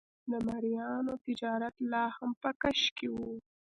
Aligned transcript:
د 0.31 0.33
مریانو 0.47 1.13
تجارت 1.25 1.75
لا 1.91 2.05
هم 2.15 2.31
په 2.41 2.49
کش 2.61 2.81
کې 2.97 3.07
و. 3.13 3.15